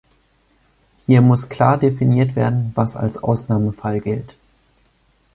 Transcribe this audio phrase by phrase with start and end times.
[1.05, 4.35] Hier muss klar definiert werden, was als Ausnahmefall gilt.